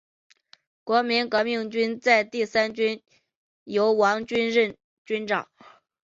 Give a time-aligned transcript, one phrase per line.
[0.83, 1.99] 国民革命军
[2.31, 3.03] 第三军
[3.65, 5.47] 由王均任军长。